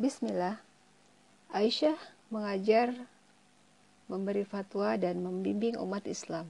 [0.00, 0.56] Bismillah.
[1.52, 2.00] Aisyah
[2.32, 2.88] mengajar,
[4.08, 6.48] memberi fatwa dan membimbing umat Islam.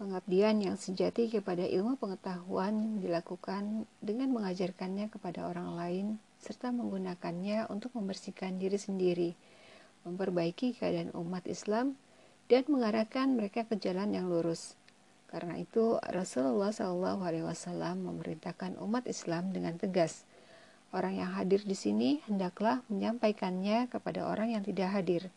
[0.00, 6.06] Pengabdian yang sejati kepada ilmu pengetahuan dilakukan dengan mengajarkannya kepada orang lain
[6.40, 9.30] serta menggunakannya untuk membersihkan diri sendiri,
[10.08, 11.92] memperbaiki keadaan umat Islam
[12.48, 14.80] dan mengarahkan mereka ke jalan yang lurus.
[15.28, 20.24] Karena itu Rasulullah SAW memerintahkan umat Islam dengan tegas
[20.88, 25.28] Orang yang hadir di sini hendaklah menyampaikannya kepada orang yang tidak hadir.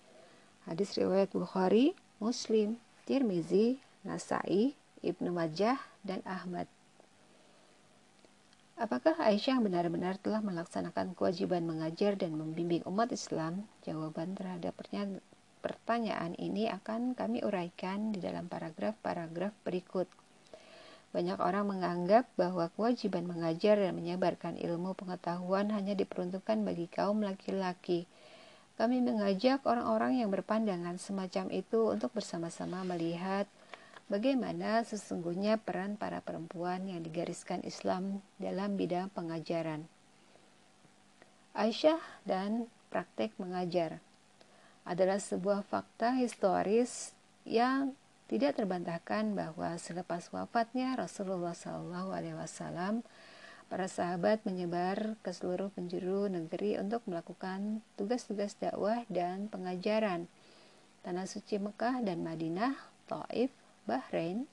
[0.63, 1.91] Hadis riwayat Bukhari,
[2.23, 5.76] Muslim, Tirmizi, Nasai, Ibnu Majah,
[6.07, 6.71] dan Ahmad.
[8.79, 13.68] Apakah Aisyah benar-benar telah melaksanakan kewajiban mengajar dan membimbing umat Islam?
[13.85, 14.73] Jawaban terhadap
[15.62, 20.09] pertanyaan ini akan kami uraikan di dalam paragraf-paragraf berikut.
[21.11, 28.07] Banyak orang menganggap bahwa kewajiban mengajar dan menyebarkan ilmu pengetahuan hanya diperuntukkan bagi kaum laki-laki.
[28.79, 33.43] Kami mengajak orang-orang yang berpandangan semacam itu untuk bersama-sama melihat
[34.07, 39.85] bagaimana sesungguhnya peran para perempuan yang digariskan Islam dalam bidang pengajaran.
[41.51, 43.99] Aisyah dan praktek mengajar
[44.87, 47.12] adalah sebuah fakta historis
[47.43, 47.93] yang
[48.32, 53.04] tidak terbantahkan bahwa selepas wafatnya Rasulullah SAW,
[53.68, 60.32] para sahabat menyebar ke seluruh penjuru negeri untuk melakukan tugas-tugas dakwah dan pengajaran.
[61.04, 62.79] Tanah suci Mekah dan Madinah,
[63.12, 63.52] Taif,
[63.84, 64.47] Bahrain,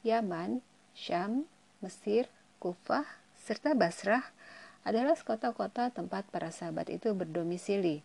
[0.00, 0.64] Yaman,
[0.96, 1.44] Syam,
[1.84, 2.24] Mesir,
[2.56, 3.04] Kufah,
[3.36, 4.32] serta Basrah
[4.80, 8.00] adalah kota-kota tempat para sahabat itu berdomisili.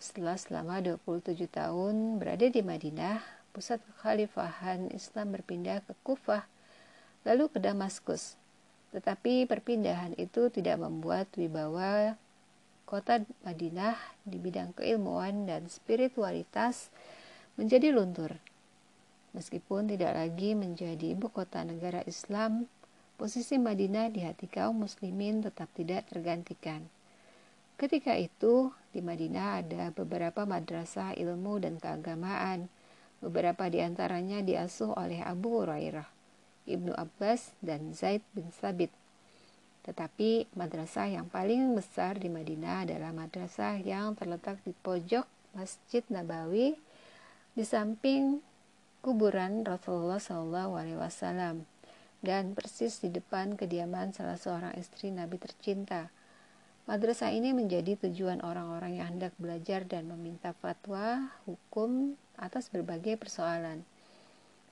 [0.00, 6.46] Setelah selama 27 tahun berada di Madinah, pusat kekhalifahan Islam berpindah ke Kufah,
[7.26, 8.38] lalu ke Damaskus.
[8.90, 12.18] Tetapi perpindahan itu tidak membuat wibawa
[12.86, 13.94] kota Madinah
[14.26, 16.90] di bidang keilmuan dan spiritualitas
[17.54, 18.34] menjadi luntur.
[19.30, 22.66] Meskipun tidak lagi menjadi ibu kota negara Islam,
[23.14, 26.82] posisi Madinah di hati kaum muslimin tetap tidak tergantikan.
[27.78, 32.66] Ketika itu, di Madinah ada beberapa madrasah ilmu dan keagamaan–
[33.20, 36.08] Beberapa di antaranya diasuh oleh Abu Hurairah,
[36.64, 38.88] Ibnu Abbas, dan Zaid bin Sabit.
[39.84, 45.24] Tetapi madrasah yang paling besar di Madinah adalah madrasah yang terletak di pojok
[45.56, 46.76] Masjid Nabawi
[47.56, 48.40] di samping
[49.00, 51.64] kuburan Rasulullah SAW
[52.20, 56.12] dan persis di depan kediaman salah seorang istri Nabi tercinta.
[56.88, 63.84] Madrasah ini menjadi tujuan orang-orang yang hendak belajar dan meminta fatwa, hukum, atas berbagai persoalan.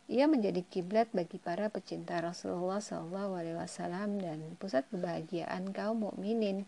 [0.09, 6.65] Ia menjadi kiblat bagi para pecinta Rasulullah SAW dan pusat kebahagiaan kaum mukminin.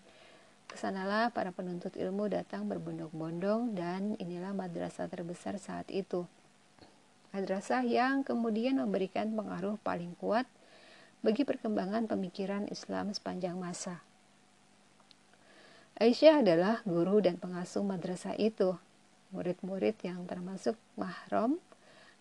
[0.69, 6.29] Ke sanalah para penuntut ilmu datang berbondong-bondong dan inilah madrasah terbesar saat itu.
[7.33, 10.45] Madrasah yang kemudian memberikan pengaruh paling kuat
[11.25, 14.05] bagi perkembangan pemikiran Islam sepanjang masa.
[16.01, 18.73] Aisyah adalah guru dan pengasuh madrasah itu
[19.37, 21.61] murid-murid yang termasuk mahram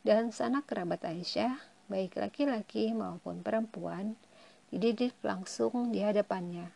[0.03, 1.56] dan sanak kerabat Aisyah,
[1.88, 4.19] baik laki-laki maupun perempuan,
[4.67, 6.67] dididik langsung di hadapannya.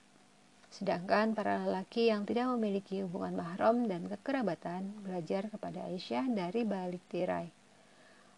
[0.71, 7.03] Sedangkan para lelaki yang tidak memiliki hubungan mahram dan kekerabatan belajar kepada Aisyah dari balik
[7.11, 7.51] tirai.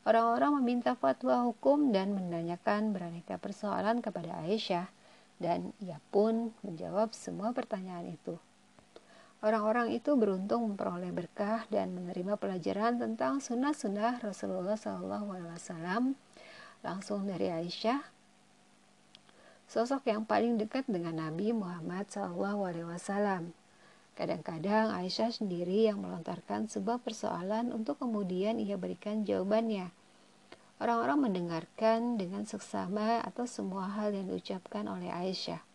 [0.10, 4.90] Orang-orang meminta fatwa hukum dan menanyakan beraneka persoalan kepada Aisyah,
[5.38, 8.42] dan ia pun menjawab semua pertanyaan itu.
[9.46, 16.18] Orang-orang itu beruntung memperoleh berkah dan menerima pelajaran tentang sunnah-sunnah Rasulullah SAW
[16.82, 18.02] langsung dari Aisyah,
[19.70, 23.54] sosok yang paling dekat dengan Nabi Muhammad SAW.
[24.18, 29.94] Kadang-kadang Aisyah sendiri yang melontarkan sebuah persoalan untuk kemudian ia berikan jawabannya.
[30.82, 35.75] Orang-orang mendengarkan dengan seksama atau semua hal yang diucapkan oleh Aisyah.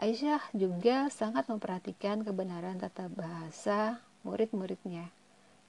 [0.00, 5.12] Aisyah juga sangat memperhatikan kebenaran tata bahasa murid-muridnya.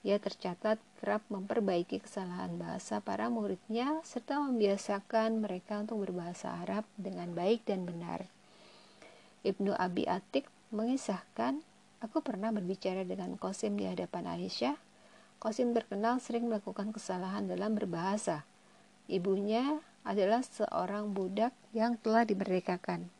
[0.08, 7.28] Ia tercatat kerap memperbaiki kesalahan bahasa para muridnya serta membiasakan mereka untuk berbahasa Arab dengan
[7.36, 8.24] baik dan benar.
[9.44, 11.60] Ibnu Abi Atik mengisahkan,
[12.00, 14.80] aku pernah berbicara dengan Qasim di hadapan Aisyah.
[15.44, 18.48] Qasim terkenal sering melakukan kesalahan dalam berbahasa.
[19.12, 19.76] Ibunya
[20.08, 23.12] adalah seorang budak yang telah dimerdekakan.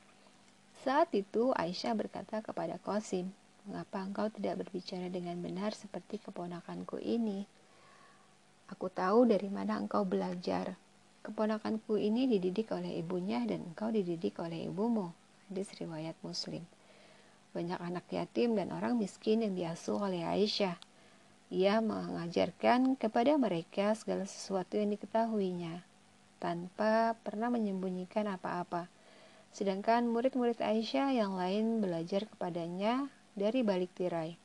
[0.83, 3.31] Saat itu Aisyah berkata kepada Qasim,
[3.63, 7.47] Mengapa engkau tidak berbicara dengan benar seperti keponakanku ini?
[8.67, 10.75] Aku tahu dari mana engkau belajar.
[11.23, 15.15] Keponakanku ini dididik oleh ibunya dan engkau dididik oleh ibumu.
[15.47, 16.67] Hadis riwayat Muslim.
[17.53, 20.75] banyak anak yatim dan orang miskin yang diasuh oleh Aisyah.
[21.53, 25.85] Ia mengajarkan kepada mereka segala sesuatu yang diketahuinya,
[26.41, 28.89] tanpa pernah menyembunyikan apa-apa.
[29.53, 34.41] Sedangkan murid-murid Aisyah yang lain belajar kepadanya dari balik tirai.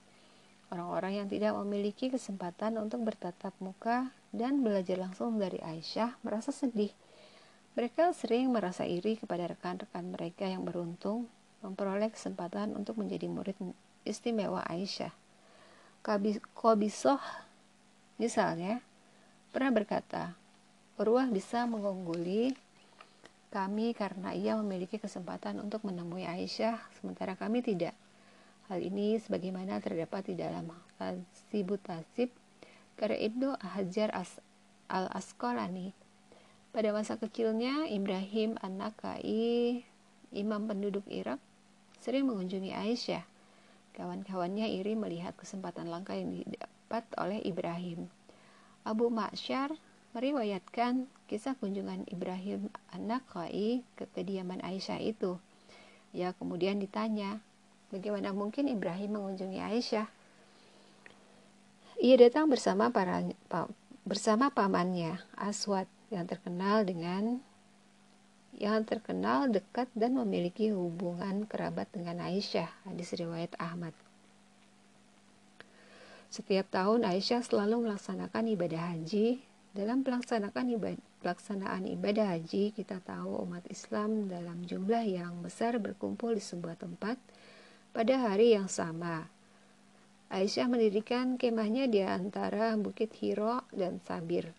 [0.67, 6.91] Orang-orang yang tidak memiliki kesempatan untuk bertatap muka dan belajar langsung dari Aisyah merasa sedih.
[7.79, 11.31] Mereka sering merasa iri kepada rekan-rekan mereka yang beruntung
[11.63, 13.55] memperoleh kesempatan untuk menjadi murid
[14.03, 15.15] istimewa Aisyah.
[16.51, 17.23] Kobisoh
[18.19, 18.83] misalnya
[19.55, 20.35] pernah berkata,
[20.99, 22.57] Urwah bisa mengungguli
[23.47, 27.95] kami karena ia memiliki kesempatan untuk menemui Aisyah sementara kami tidak.
[28.67, 30.67] Hal ini sebagaimana terdapat di dalam
[30.99, 32.35] Tasibut Tasib
[32.99, 34.43] karya Ibnu Hajar As
[34.91, 35.95] al-Asqalani.
[36.75, 39.81] Pada masa kecilnya, Ibrahim An-Nakai,
[40.35, 41.39] imam penduduk Irak,
[42.03, 43.23] sering mengunjungi Aisyah.
[43.95, 48.11] Kawan-kawannya iri melihat kesempatan langka yang didapat oleh Ibrahim.
[48.85, 49.73] Abu Ma'syar
[50.17, 55.37] meriwayatkan kisah kunjungan Ibrahim An-Nakai ke kediaman Aisyah itu.
[56.09, 57.37] Ya kemudian ditanya,
[57.87, 60.07] Bagaimana mungkin Ibrahim mengunjungi Aisyah?
[62.03, 63.23] Ia datang bersama para
[64.03, 67.39] bersama pamannya Aswad yang terkenal dengan
[68.59, 73.95] yang terkenal dekat dan memiliki hubungan kerabat dengan Aisyah, hadis riwayat Ahmad.
[76.27, 79.39] Setiap tahun Aisyah selalu melaksanakan ibadah haji.
[79.77, 86.33] Dalam pelaksanaan ibadah, pelaksanaan ibadah haji, kita tahu umat Islam dalam jumlah yang besar berkumpul
[86.33, 87.21] di sebuah tempat
[87.93, 89.29] pada hari yang sama.
[90.33, 94.49] Aisyah mendirikan kemahnya di antara Bukit Hiro dan Sabir.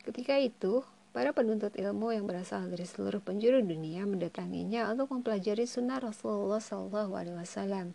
[0.00, 0.80] Ketika itu,
[1.12, 7.92] para penuntut ilmu yang berasal dari seluruh penjuru dunia mendatanginya untuk mempelajari sunnah Rasulullah SAW.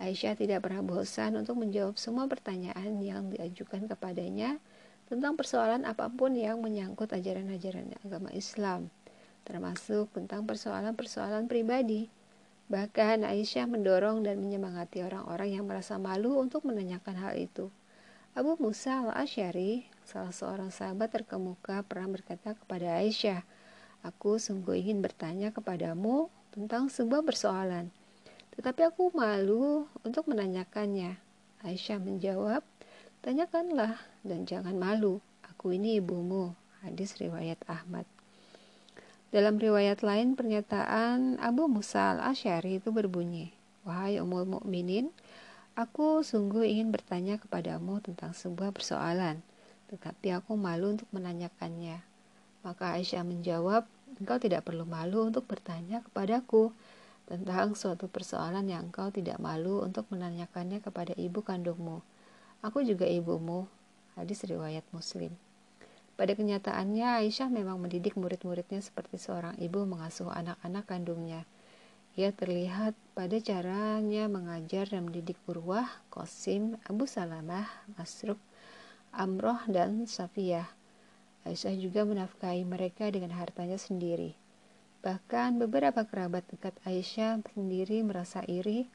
[0.00, 4.56] Aisyah tidak pernah bosan untuk menjawab semua pertanyaan yang diajukan kepadanya
[5.08, 8.92] tentang persoalan apa pun yang menyangkut ajaran-ajaran agama Islam,
[9.48, 12.12] termasuk tentang persoalan-persoalan pribadi.
[12.68, 17.72] Bahkan Aisyah mendorong dan menyemangati orang-orang yang merasa malu untuk menanyakan hal itu.
[18.36, 23.40] Abu Musa al-Asyari, salah seorang sahabat terkemuka, pernah berkata kepada Aisyah,
[24.04, 27.88] Aku sungguh ingin bertanya kepadamu tentang sebuah persoalan,
[28.54, 31.16] tetapi aku malu untuk menanyakannya.
[31.64, 32.62] Aisyah menjawab,
[33.18, 36.54] Tanyakanlah dan jangan malu, aku ini ibumu.
[36.82, 38.06] Hadis riwayat Ahmad.
[39.28, 43.52] Dalam riwayat lain pernyataan Abu Musa al-Asy'ari itu berbunyi,
[43.84, 45.12] "Wahai Ummul Mukminin,
[45.76, 49.44] aku sungguh ingin bertanya kepadamu tentang sebuah persoalan,
[49.92, 52.00] tetapi aku malu untuk menanyakannya."
[52.64, 53.84] Maka Aisyah menjawab,
[54.16, 56.72] "Engkau tidak perlu malu untuk bertanya kepadaku
[57.28, 62.00] tentang suatu persoalan yang engkau tidak malu untuk menanyakannya kepada ibu kandungmu.
[62.64, 63.68] Aku juga ibumu."
[64.18, 65.30] Hadis riwayat Muslim.
[66.18, 71.46] Pada kenyataannya, Aisyah memang mendidik murid-muridnya seperti seorang ibu mengasuh anak-anak kandungnya.
[72.18, 78.42] Ia terlihat pada caranya mengajar dan mendidik Urwah, Qasim, Abu Salamah, Masruk,
[79.14, 80.66] Amroh, dan Safiyah.
[81.46, 84.34] Aisyah juga menafkahi mereka dengan hartanya sendiri.
[85.06, 88.90] Bahkan beberapa kerabat dekat Aisyah sendiri merasa iri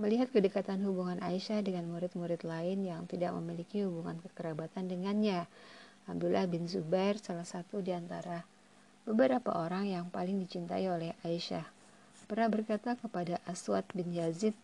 [0.00, 5.44] melihat kedekatan hubungan Aisyah dengan murid-murid lain yang tidak memiliki hubungan kekerabatan dengannya.
[6.08, 8.48] Abdullah bin Zubair salah satu di antara
[9.04, 11.68] beberapa orang yang paling dicintai oleh Aisyah.
[12.24, 14.56] Pernah berkata kepada Aswad bin Yazid,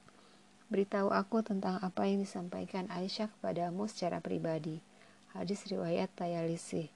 [0.67, 4.83] Beritahu aku tentang apa yang disampaikan Aisyah kepadamu secara pribadi.
[5.31, 6.91] Hadis riwayat Tayalisi.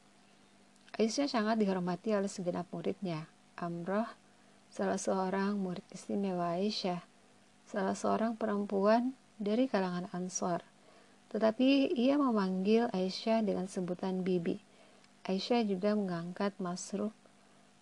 [0.98, 3.30] Aisyah sangat dihormati oleh segenap muridnya.
[3.54, 4.10] Amroh,
[4.74, 6.98] salah seorang murid istimewa Aisyah,
[7.70, 10.66] salah seorang perempuan dari kalangan Ansor.
[11.30, 14.58] Tetapi ia memanggil Aisyah dengan sebutan bibi.
[15.22, 17.14] Aisyah juga mengangkat Masruk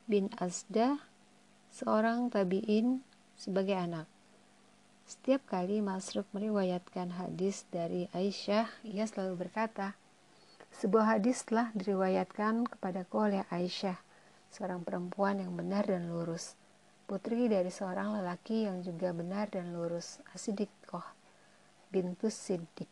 [0.04, 1.00] bin Azda,
[1.72, 3.00] seorang tabi'in,
[3.40, 4.04] sebagai anak.
[5.08, 9.96] Setiap kali Masruk meriwayatkan hadis dari Aisyah, ia selalu berkata,
[10.76, 13.96] sebuah hadis telah diriwayatkan kepadaku oleh Aisyah,
[14.52, 16.60] seorang perempuan yang benar dan lurus,
[17.08, 21.18] putri dari seorang lelaki yang juga benar dan lurus, Asidikoh
[21.88, 22.88] bintus Siddiq.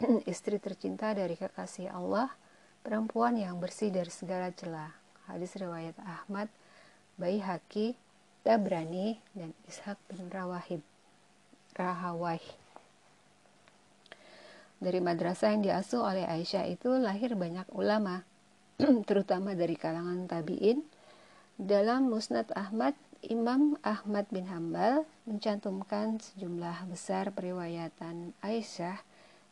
[0.32, 2.32] istri tercinta dari kekasih Allah,
[2.80, 4.90] perempuan yang bersih dari segala celah.
[5.28, 6.48] Hadis riwayat Ahmad,
[7.20, 7.94] Baihaqi,
[8.42, 10.82] Tabrani, dan Ishaq bin Rawahib.
[11.78, 12.42] Rahawai.
[14.82, 18.26] Dari madrasah yang diasuh oleh Aisyah itu lahir banyak ulama,
[19.08, 20.82] terutama dari kalangan tabi'in.
[21.62, 22.90] Dalam Musnad Ahmad,
[23.22, 28.98] Imam Ahmad bin Hambal mencantumkan sejumlah besar periwayatan Aisyah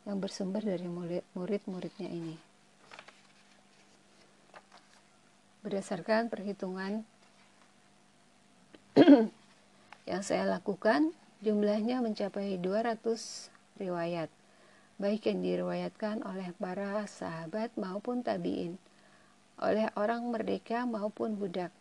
[0.03, 0.91] yang bersumber dari
[1.31, 2.35] murid-muridnya ini.
[5.63, 7.07] Berdasarkan perhitungan
[10.11, 13.07] yang saya lakukan, jumlahnya mencapai 200
[13.79, 14.27] riwayat,
[14.99, 18.75] baik yang diriwayatkan oleh para sahabat maupun tabi'in,
[19.63, 21.71] oleh orang merdeka maupun budak,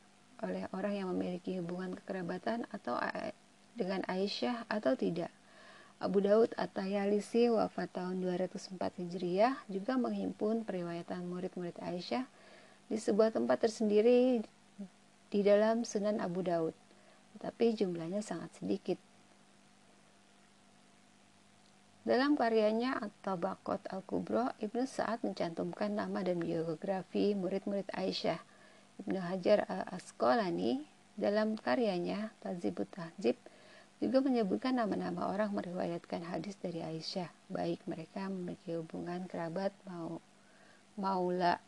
[0.40, 2.96] oleh orang yang memiliki hubungan kekerabatan atau
[3.76, 5.30] dengan Aisyah atau tidak.
[6.00, 12.24] Abu Daud At-Tayalisi wafat tahun 204 Hijriah juga menghimpun periwayatan murid-murid Aisyah
[12.88, 14.40] di sebuah tempat tersendiri
[15.28, 16.72] di dalam Sunan Abu Daud,
[17.36, 18.96] tetapi jumlahnya sangat sedikit.
[22.00, 28.40] Dalam karyanya atau Bakot Al-Kubro, Ibnu Sa'ad mencantumkan nama dan biografi murid-murid Aisyah
[29.00, 30.84] Ibnu Hajar al-Asqalani
[31.16, 33.40] dalam karyanya Tazibut Tahzib
[34.00, 40.20] juga menyebutkan nama-nama orang meriwayatkan hadis dari Aisyah, baik mereka memiliki hubungan kerabat mau
[41.00, 41.60] maula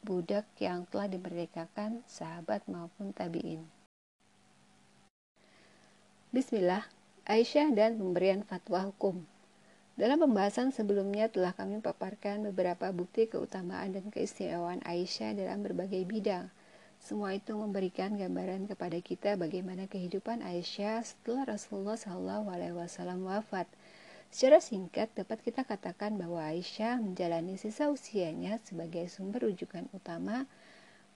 [0.00, 3.64] budak yang telah dimerdekakan, sahabat maupun tabi'in.
[6.32, 6.84] Bismillah,
[7.24, 9.24] Aisyah dan pemberian fatwa hukum.
[9.98, 16.54] Dalam pembahasan sebelumnya telah kami paparkan beberapa bukti keutamaan dan keistimewaan Aisyah dalam berbagai bidang.
[17.02, 23.66] Semua itu memberikan gambaran kepada kita bagaimana kehidupan Aisyah setelah Rasulullah SAW wafat.
[24.30, 30.46] Secara singkat dapat kita katakan bahwa Aisyah menjalani sisa usianya sebagai sumber rujukan utama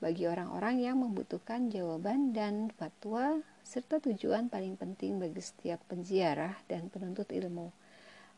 [0.02, 6.90] bagi orang-orang yang membutuhkan jawaban dan fatwa serta tujuan paling penting bagi setiap penziarah dan
[6.90, 7.70] penuntut ilmu.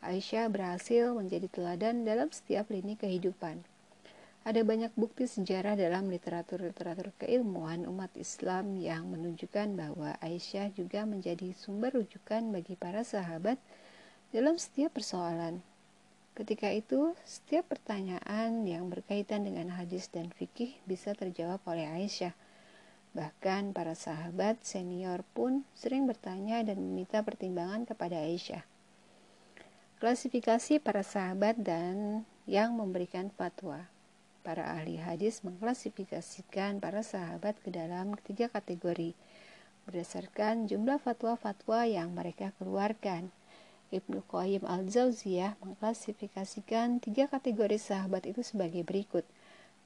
[0.04, 3.64] Aisyah berhasil menjadi teladan dalam setiap lini kehidupan.
[4.44, 11.56] Ada banyak bukti sejarah dalam literatur-literatur keilmuan umat Islam yang menunjukkan bahwa Aisyah juga menjadi
[11.56, 13.56] sumber rujukan bagi para sahabat
[14.36, 15.64] dalam setiap persoalan.
[16.36, 22.36] Ketika itu, setiap pertanyaan yang berkaitan dengan hadis dan fikih bisa terjawab oleh Aisyah.
[23.16, 28.73] Bahkan para sahabat senior pun sering bertanya dan meminta pertimbangan kepada Aisyah.
[30.04, 33.88] Klasifikasi para sahabat dan yang memberikan fatwa.
[34.44, 39.16] Para ahli hadis mengklasifikasikan para sahabat ke dalam tiga kategori
[39.88, 43.32] berdasarkan jumlah fatwa-fatwa yang mereka keluarkan.
[43.88, 49.24] Ibnu Qayyim al-Jauziyah mengklasifikasikan tiga kategori sahabat itu sebagai berikut.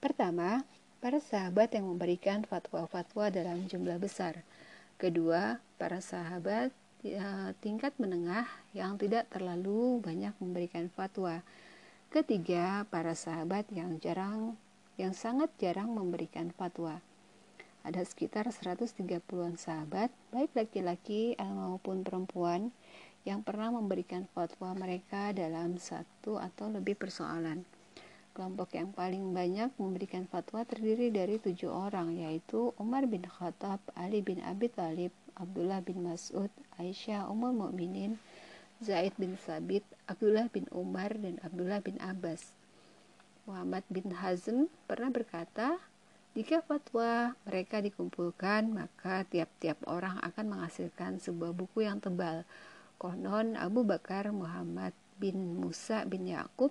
[0.02, 0.66] Pertama,
[0.98, 4.42] para sahabat yang memberikan fatwa-fatwa dalam jumlah besar.
[4.98, 6.74] Kedua, para sahabat
[7.62, 11.40] tingkat menengah yang tidak terlalu banyak memberikan fatwa.
[12.08, 14.56] Ketiga, para sahabat yang jarang
[14.98, 16.98] yang sangat jarang memberikan fatwa.
[17.86, 22.74] Ada sekitar 130-an sahabat, baik laki-laki maupun perempuan,
[23.22, 27.62] yang pernah memberikan fatwa mereka dalam satu atau lebih persoalan.
[28.34, 34.22] Kelompok yang paling banyak memberikan fatwa terdiri dari tujuh orang, yaitu Umar bin Khattab, Ali
[34.22, 38.18] bin Abi Thalib, Abdullah bin Mas'ud, Aisyah Ummul Mukminin,
[38.82, 42.54] Zaid bin Sabit, Abdullah bin Umar, dan Abdullah bin Abbas.
[43.48, 45.80] Muhammad bin Hazm pernah berkata,
[46.36, 52.44] jika fatwa mereka dikumpulkan, maka tiap-tiap orang akan menghasilkan sebuah buku yang tebal.
[53.00, 56.70] Konon Abu Bakar Muhammad bin Musa bin Yakub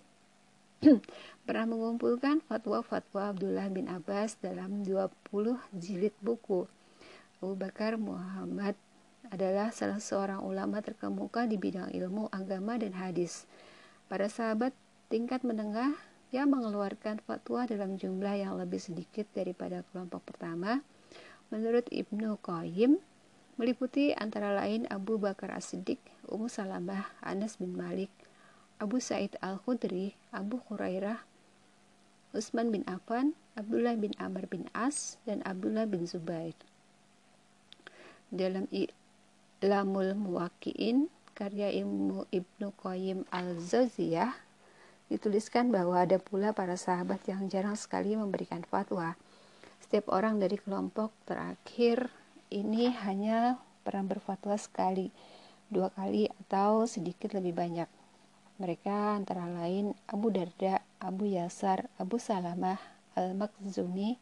[1.50, 5.10] pernah mengumpulkan fatwa-fatwa Abdullah bin Abbas dalam 20
[5.74, 6.70] jilid buku.
[7.38, 8.74] Abu Bakar Muhammad
[9.30, 13.46] adalah salah seorang ulama terkemuka di bidang ilmu agama dan hadis.
[14.10, 14.74] Para sahabat
[15.14, 15.94] tingkat menengah
[16.34, 20.82] yang mengeluarkan fatwa dalam jumlah yang lebih sedikit daripada kelompok pertama,
[21.54, 22.98] menurut Ibnu Qayyim,
[23.62, 28.10] meliputi antara lain Abu Bakar As-Siddiq, Ummu Salamah, Anas bin Malik,
[28.82, 31.22] Abu Said Al-Khudri, Abu Hurairah,
[32.34, 36.58] Utsman bin Affan, Abdullah bin Amr bin As, dan Abdullah bin Zubair
[38.34, 41.08] dalam Ilamul Muwakiin
[41.38, 44.34] karya ilmu Ibnu Qayyim al-Zawziyah
[45.08, 49.16] dituliskan bahwa ada pula para sahabat yang jarang sekali memberikan fatwa.
[49.80, 52.12] Setiap orang dari kelompok terakhir
[52.52, 53.56] ini hanya
[53.88, 55.14] pernah berfatwa sekali,
[55.72, 57.88] dua kali atau sedikit lebih banyak.
[58.60, 62.82] Mereka antara lain Abu Darda, Abu Yasar, Abu Salamah,
[63.16, 64.18] Al-Makhzumi,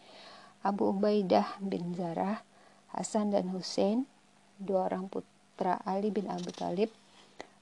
[0.62, 2.44] Abu Ubaidah bin Zarah,
[2.96, 4.08] Hasan dan Hussein,
[4.56, 6.88] dua orang putra Ali bin Abu Talib,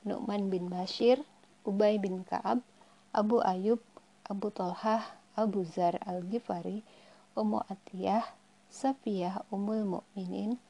[0.05, 1.25] Nu'man bin Bashir,
[1.65, 2.61] Ubay bin Ka'ab,
[3.09, 3.81] Abu Ayub,
[4.29, 5.01] Abu Tolhah,
[5.33, 6.85] Abu Zar al-Ghifari,
[7.33, 8.29] Ummu Atiyah,
[8.69, 10.61] Safiyah Ummul Mukminin,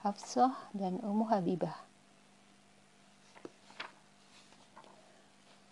[0.00, 1.86] Hafsah, dan Ummu Habibah.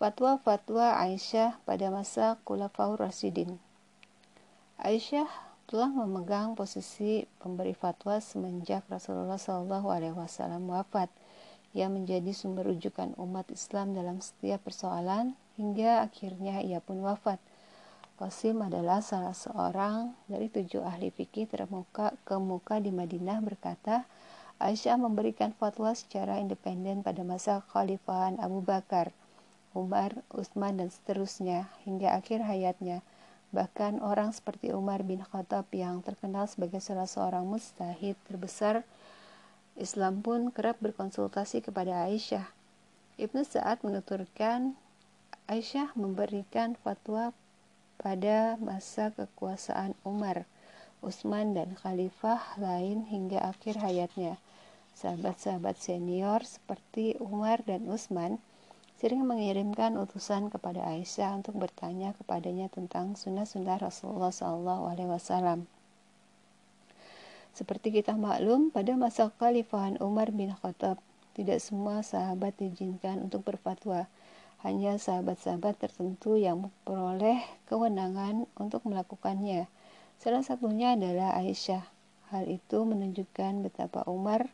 [0.05, 3.57] Fatwa-fatwa Aisyah pada masa Khulafaur Rasidin
[4.77, 5.25] Aisyah
[5.65, 11.09] telah memegang posisi pemberi fatwa semenjak Rasulullah Shallallahu Alaihi Wasallam wafat,
[11.75, 17.43] yang menjadi sumber rujukan umat Islam dalam setiap persoalan hingga akhirnya ia pun wafat.
[18.15, 24.07] Qasim adalah salah seorang dari tujuh ahli fikih termuka kemuka di Madinah berkata,
[24.63, 29.11] Aisyah memberikan fatwa secara independen pada masa Khalifahan Abu Bakar,
[29.75, 33.03] Umar, Utsman dan seterusnya hingga akhir hayatnya.
[33.55, 38.83] Bahkan orang seperti Umar bin Khattab yang terkenal sebagai salah seorang mustahid terbesar
[39.79, 42.51] Islam pun kerap berkonsultasi kepada Aisyah.
[43.15, 44.75] Ibnu Sa'ad menuturkan
[45.47, 47.31] Aisyah memberikan fatwa
[47.95, 50.51] pada masa kekuasaan Umar,
[50.99, 54.35] Utsman dan khalifah lain hingga akhir hayatnya.
[54.99, 58.43] Sahabat-sahabat senior seperti Umar dan Utsman
[58.95, 65.67] sering mengirimkan utusan kepada Aisyah untuk bertanya kepadanya tentang sunnah-sunnah Rasulullah SAW.
[67.55, 70.99] Seperti kita maklum, pada masa Khalifahan Umar bin Khattab,
[71.35, 74.07] tidak semua sahabat diizinkan untuk berfatwa
[74.65, 79.69] hanya sahabat-sahabat tertentu yang memperoleh kewenangan untuk melakukannya.
[80.17, 81.85] Salah satunya adalah Aisyah.
[82.33, 84.49] Hal itu menunjukkan betapa Umar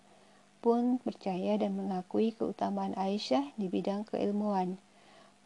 [0.60, 4.76] pun percaya dan mengakui keutamaan Aisyah di bidang keilmuan.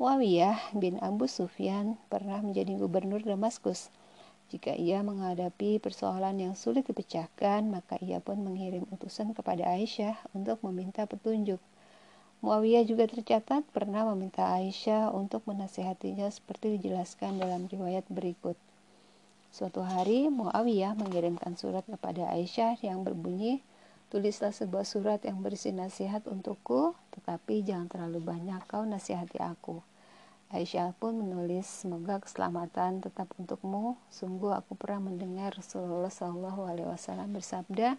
[0.02, 3.94] Muawiyah bin Abu Sufyan pernah menjadi gubernur Damaskus.
[4.50, 10.58] Jika ia menghadapi persoalan yang sulit dipecahkan, maka ia pun mengirim utusan kepada Aisyah untuk
[10.66, 11.62] meminta petunjuk.
[12.44, 18.58] Muawiyah juga tercatat pernah meminta Aisyah untuk menasehatinya seperti dijelaskan dalam riwayat berikut.
[19.54, 23.62] Suatu hari Muawiyah mengirimkan surat kepada Aisyah yang berbunyi,
[24.12, 29.80] Tulislah sebuah surat yang berisi nasihat untukku, tetapi jangan terlalu banyak kau nasihati aku.
[30.54, 33.98] Aisyah pun menulis, semoga keselamatan tetap untukmu.
[34.12, 37.98] Sungguh aku pernah mendengar Rasulullah SAW bersabda,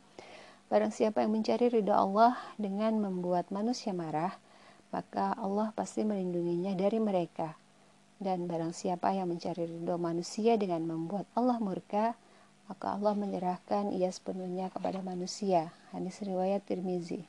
[0.66, 4.34] Barang siapa yang mencari ridha Allah dengan membuat manusia marah,
[4.90, 7.54] maka Allah pasti melindunginya dari mereka.
[8.18, 12.18] Dan barang siapa yang mencari ridha manusia dengan membuat Allah murka,
[12.66, 15.70] maka Allah menyerahkan ia sepenuhnya kepada manusia.
[15.94, 17.26] Hadis riwayat Tirmizi.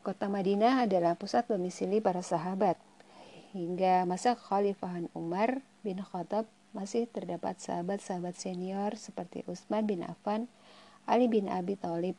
[0.00, 2.80] Kota Madinah adalah pusat domisili para sahabat.
[3.52, 10.48] Hingga masa Khalifahan Umar bin Khattab masih terdapat sahabat-sahabat senior seperti Utsman bin Affan,
[11.08, 12.16] Ali bin Abi Thalib,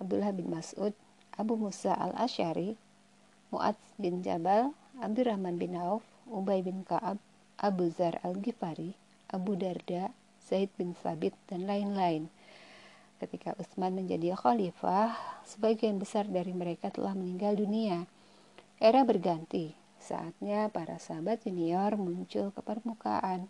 [0.00, 0.96] Abdullah bin Mas'ud,
[1.36, 2.76] Abu Musa al-Ash'ari,
[3.52, 7.20] Mu'ad bin Jabal, Abdurrahman bin Auf, Ubay bin Ka'ab,
[7.60, 8.96] Abu Zar al-Ghifari,
[9.30, 10.10] Abu Darda,
[10.44, 12.28] Zaid bin Sabit, dan lain-lain.
[13.16, 15.16] Ketika Utsman menjadi khalifah,
[15.48, 18.04] sebagian besar dari mereka telah meninggal dunia.
[18.76, 23.48] Era berganti, saatnya para sahabat junior muncul ke permukaan.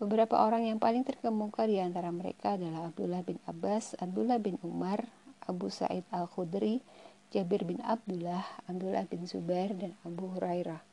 [0.00, 5.04] Beberapa orang yang paling terkemuka di antara mereka adalah Abdullah bin Abbas, Abdullah bin Umar,
[5.44, 6.80] Abu Sa'id Al-Khudri,
[7.28, 10.89] Jabir bin Abdullah, Abdullah bin Zubair, dan Abu Hurairah.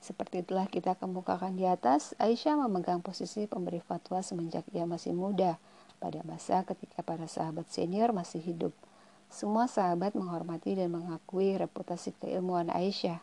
[0.00, 5.58] Seperti telah kita kemukakan di atas, Aisyah memegang posisi pemberi fatwa semenjak ia masih muda,
[5.98, 8.72] pada masa ketika para sahabat senior masih hidup.
[9.32, 13.18] Semua sahabat menghormati dan mengakui reputasi keilmuan Aisyah.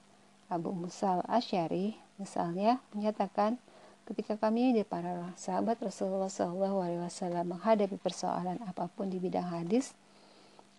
[0.51, 3.57] Abu Musal Asyari, misalnya, menyatakan,
[4.03, 7.07] Ketika kami di para sahabat Rasulullah SAW
[7.47, 9.95] menghadapi persoalan apa pun di bidang hadis,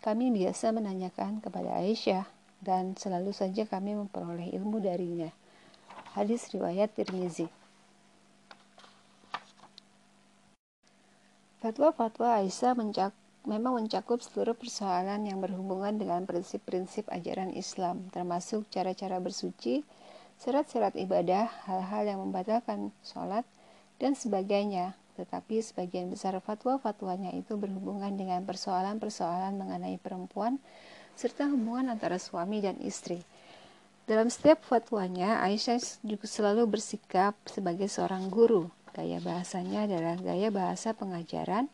[0.04, 2.28] kami biasa menanyakan kepada Aisyah
[2.61, 5.33] dan selalu saja kami memperoleh ilmu darinya.
[6.14, 7.50] Hadis riwayat Tirmizi.
[11.59, 13.11] Fatwa-fatwa Aisyah mencak
[13.42, 19.83] memang mencakup seluruh persoalan yang berhubungan dengan prinsip-prinsip ajaran Islam, termasuk cara-cara bersuci,
[20.38, 23.42] syarat-syarat ibadah, hal-hal yang membatalkan sholat,
[23.98, 24.94] dan sebagainya.
[25.18, 30.62] Tetapi sebagian besar fatwa-fatwanya itu berhubungan dengan persoalan-persoalan mengenai perempuan,
[31.18, 33.18] serta hubungan antara suami dan istri.
[34.05, 38.69] Dalam setiap fatwanya, Aisyah juga selalu bersikap sebagai seorang guru.
[38.93, 41.73] Gaya bahasanya adalah gaya bahasa pengajaran,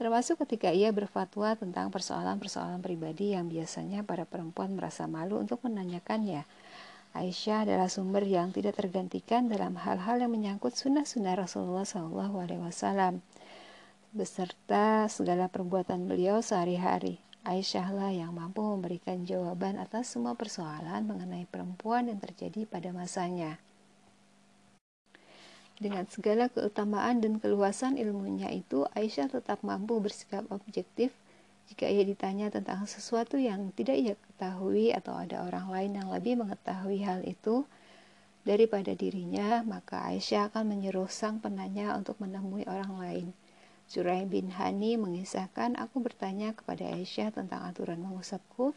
[0.00, 6.48] termasuk ketika ia berfatwa tentang persoalan-persoalan pribadi yang biasanya para perempuan merasa malu untuk menanyakannya.
[7.12, 13.20] Aisyah adalah sumber yang tidak tergantikan dalam hal-hal yang menyangkut sunnah-sunnah Rasulullah SAW
[14.16, 17.27] beserta segala perbuatan beliau sehari-hari.
[17.48, 23.56] Aisyahlah yang mampu memberikan jawaban atas semua persoalan mengenai perempuan yang terjadi pada masanya.
[25.80, 31.16] Dengan segala keutamaan dan keluasan ilmunya itu, Aisyah tetap mampu bersikap objektif
[31.68, 36.40] Jika ia ditanya tentang sesuatu yang tidak ia ketahui atau ada orang lain yang lebih
[36.40, 37.68] mengetahui hal itu
[38.40, 43.26] daripada dirinya, maka Aisyah akan menyuruh sang penanya untuk menemui orang lain.
[43.88, 48.76] Surai bin Hani mengisahkan, aku bertanya kepada Aisyah tentang aturan mengusap kuf.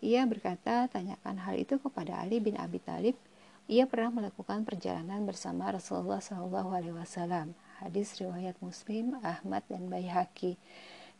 [0.00, 3.20] Ia berkata, tanyakan hal itu kepada Ali bin Abi Talib.
[3.68, 7.52] Ia pernah melakukan perjalanan bersama Rasulullah SAW.
[7.84, 10.56] Hadis riwayat Muslim, Ahmad, dan Baihaqi.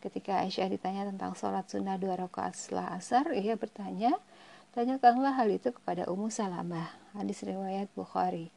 [0.01, 4.17] Ketika Aisyah ditanya tentang sholat sunnah dua rakaat setelah asar, ia bertanya,
[4.73, 6.89] tanyakanlah hal itu kepada Ummu Salamah.
[7.13, 8.49] Hadis riwayat Bukhari.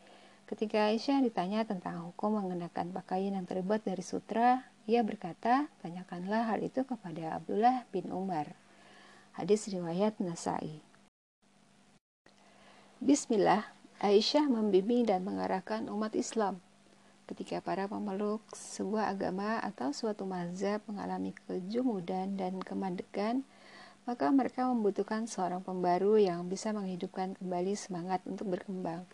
[0.53, 6.61] Ketika Aisyah ditanya tentang hukum mengenakan pakaian yang terbuat dari sutra, ia berkata, tanyakanlah hal
[6.61, 8.53] itu kepada Abdullah bin Umar.
[9.33, 10.77] Hadis riwayat Nasai.
[13.01, 13.65] Bismillah,
[13.97, 16.61] Aisyah membimbing dan mengarahkan umat Islam
[17.25, 23.41] ketika para pemeluk sebuah agama atau suatu mazhab mengalami kejumudan dan kemandekan,
[24.05, 29.09] maka mereka membutuhkan seorang pembaru yang bisa menghidupkan kembali semangat untuk berkembang.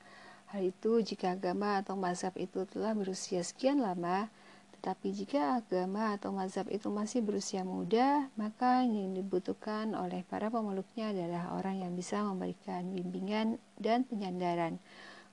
[0.49, 4.33] Hal itu jika agama atau mazhab itu telah berusia sekian lama,
[4.77, 11.13] tetapi jika agama atau mazhab itu masih berusia muda, maka yang dibutuhkan oleh para pemeluknya
[11.13, 14.81] adalah orang yang bisa memberikan bimbingan dan penyandaran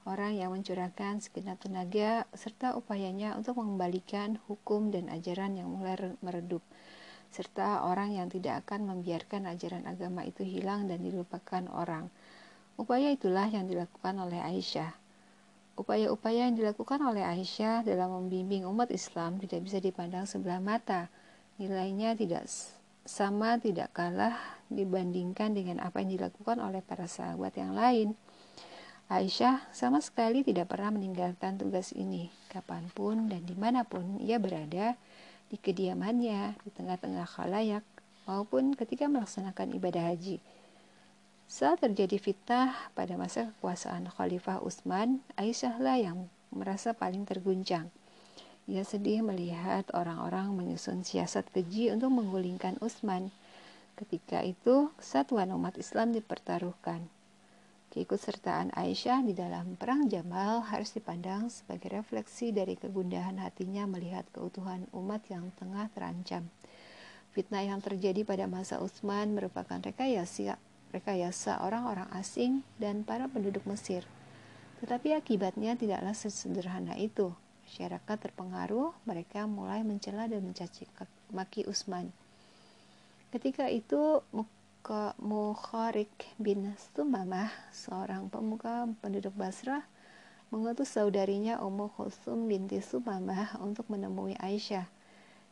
[0.06, 6.62] orang yang mencurahkan segenap tenaga serta upayanya untuk mengembalikan hukum dan ajaran yang mulai meredup,
[7.34, 12.06] serta orang yang tidak akan membiarkan ajaran agama itu hilang dan dilupakan orang.
[12.78, 15.05] Upaya itulah yang dilakukan oleh Aisyah.
[15.76, 21.12] Upaya-upaya yang dilakukan oleh Aisyah dalam membimbing umat Islam tidak bisa dipandang sebelah mata.
[21.60, 22.48] Nilainya tidak
[23.04, 24.40] sama, tidak kalah
[24.72, 28.16] dibandingkan dengan apa yang dilakukan oleh para sahabat yang lain.
[29.06, 34.40] Aisyah sama sekali tidak pernah meninggalkan tugas ini, kapan pun dan di mana pun ia
[34.40, 34.98] berada,
[35.46, 37.86] di kediamannya, di tengah-tengah khalayak,
[38.26, 40.42] maupun ketika melaksanakan ibadah haji.
[41.46, 47.86] Saat terjadi fitnah pada masa kekuasaan Khalifah Utsman, Aisyahlah yang merasa paling terguncang.
[48.66, 53.30] Ia sedih melihat orang-orang menyusun siasat keji untuk menggulingkan Utsman.
[53.94, 57.06] Ketika itu, kesatuan umat Islam dipertaruhkan.
[57.94, 64.90] Keikutsertaan Aisyah di dalam Perang Jamal harus dipandang sebagai refleksi dari kegundahan hatinya melihat keutuhan
[64.90, 66.50] umat yang tengah terancam.
[67.30, 70.58] Fitnah yang terjadi pada masa Utsman merupakan rekayasa,
[70.94, 74.06] rekayasa orang-orang asing dan para penduduk Mesir.
[74.84, 77.32] Tetapi akibatnya tidaklah sesederhana itu.
[77.66, 80.86] Masyarakat terpengaruh, mereka mulai mencela dan mencaci
[81.34, 82.14] maki Utsman.
[83.34, 84.22] Ketika itu
[85.18, 89.82] Mukharik bin Sumamah, seorang pemuka penduduk Basrah,
[90.54, 94.86] mengutus saudarinya Ummu Khusum binti Sumamah untuk menemui Aisyah.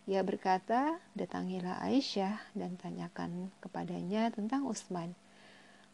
[0.07, 5.18] Ia berkata, datangilah Aisyah dan tanyakan kepadanya tentang Utsman.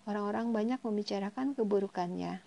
[0.08, 2.40] Orang-orang banyak membicarakan keburukannya.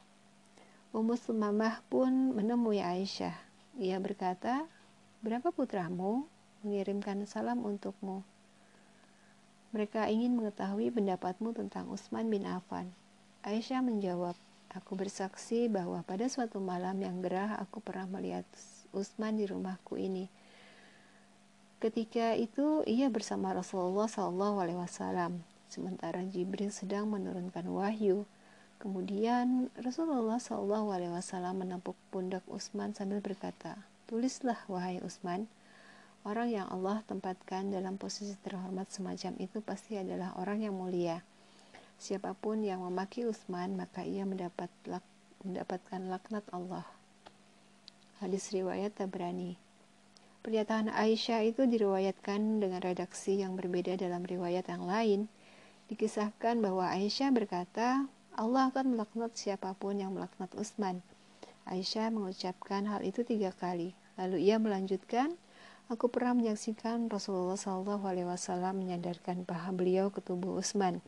[0.94, 3.34] Ummu Sumamah pun menemui Aisyah.
[3.82, 4.66] Ia berkata,
[5.26, 6.30] berapa putramu
[6.62, 8.22] mengirimkan salam untukmu?
[9.74, 12.94] Mereka ingin mengetahui pendapatmu tentang Utsman bin Affan.
[13.42, 14.38] Aisyah menjawab,
[14.74, 18.42] Aku bersaksi bahwa pada suatu malam yang gerah aku pernah melihat
[18.90, 20.26] Utsman di rumahku ini.
[21.78, 28.30] Ketika itu ia bersama Rasulullah SAW, sementara Jibril sedang menurunkan wahyu.
[28.78, 30.86] Kemudian Rasulullah SAW
[31.58, 35.50] menepuk pundak Utsman sambil berkata, Tulislah wahai Utsman,
[36.24, 41.20] Orang yang Allah tempatkan dalam posisi terhormat semacam itu pasti adalah orang yang mulia.
[42.00, 45.04] Siapa pun yang memaki Utsman, maka ia mendapat lak,
[45.44, 46.88] mendapatkan laknat Allah.
[48.24, 49.60] Hadis riwayat Tabrani.
[50.48, 55.28] Pernyataan Aisyah itu diriwayatkan dengan redaksi yang berbeda dalam riwayat yang lain.
[55.92, 61.04] Dikisahkan bahwa Aisyah berkata, Allah akan melaknat siapa pun yang melaknat Utsman.
[61.70, 63.96] Aisyah mengucapkan hal itu tiga kali.
[64.20, 65.38] Lalu ia melanjutkan,
[65.92, 71.04] Aku pernah menyaksikan Rasulullah SAW menyadarkan paha beliau ke tubuh Utsman.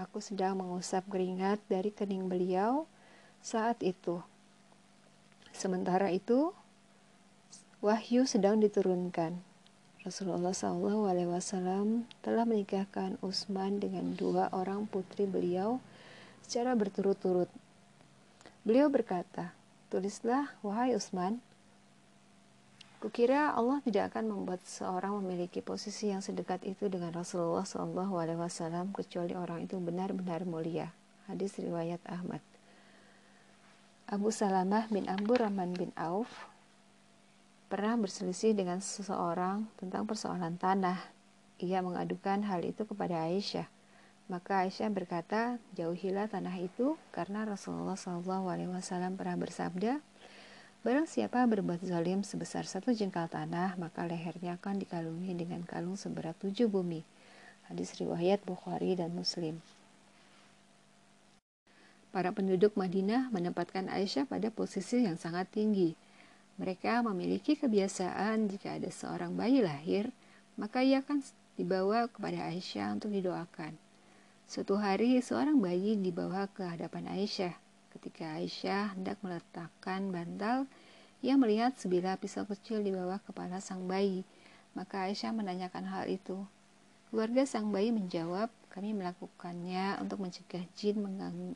[0.00, 2.88] Aku sedang mengusap keringat dari kening beliau
[3.44, 4.24] saat itu.
[5.52, 6.56] Sementara itu,
[7.84, 9.47] wahyu sedang diturunkan.
[10.08, 15.84] Rasulullah SAW telah menikahkan Utsman dengan dua orang putri beliau
[16.40, 17.52] secara berturut-turut.
[18.64, 19.52] Beliau berkata,
[19.92, 21.44] Tulislah, wahai Utsman,
[22.98, 29.38] Kukira Allah tidak akan membuat seorang memiliki posisi yang sedekat itu dengan Rasulullah SAW kecuali
[29.38, 30.90] orang itu benar-benar mulia.
[31.30, 32.42] Hadis riwayat Ahmad.
[34.10, 36.50] Abu Salamah bin Abu Rahman bin Auf
[37.68, 40.98] pernah berselisih dengan seseorang tentang persoalan tanah.
[41.58, 43.66] ia mengadukan hal itu kepada Aisyah.
[44.30, 48.46] Maka Aisyah berkata, jauhilah tanah itu karena Rasulullah SAW
[49.18, 50.00] pernah bersabda,
[50.86, 56.38] Barang siapa berbuat zalim sebesar satu jengkal tanah, maka lehernya akan dikalungi dengan kalung seberat
[56.38, 57.02] tujuh bumi.
[57.66, 59.58] Hadis riwayat Bukhari dan Muslim.
[62.14, 65.98] Para penduduk Madinah menempatkan Aisyah pada posisi yang sangat tinggi.
[66.58, 70.10] Mereka memiliki kebiasaan jika ada seorang bayi lahir,
[70.58, 71.22] maka ia akan
[71.54, 73.78] dibawa kepada Aisyah untuk didoakan.
[74.50, 77.54] Suatu hari, seorang bayi dibawa ke hadapan Aisyah.
[77.94, 80.66] Ketika Aisyah hendak meletakkan bantal,
[81.22, 84.26] ia melihat sebilah pisau kecil di bawah kepala sang bayi.
[84.74, 86.42] Maka Aisyah menanyakan hal itu.
[87.10, 90.98] Keluarga sang bayi menjawab, kami melakukannya untuk mencegah jin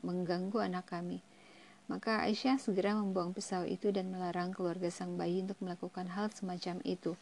[0.00, 1.18] mengganggu anak kami.
[1.90, 6.78] Maka Aisyah segera membuang pisau itu dan melarang keluarga sang bayi untuk melakukan hal semacam
[6.86, 7.18] itu.